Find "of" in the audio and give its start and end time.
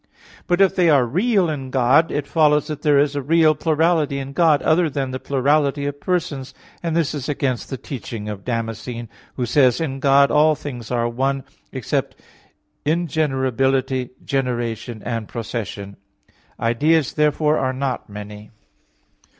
5.85-5.99, 8.27-8.43